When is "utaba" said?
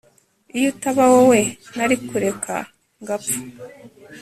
0.73-1.03